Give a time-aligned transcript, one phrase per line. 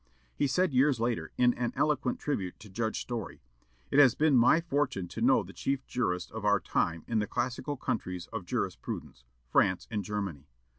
[0.35, 3.43] He said, years later, in an eloquent tribute to Judge Story:
[3.91, 7.27] "It has been my fortune to know the chief jurists of our time in the
[7.27, 10.47] classical countries of jurisprudence, France and Germany.